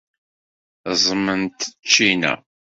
[0.93, 1.59] Ẓẓment
[1.91, 2.33] ccina.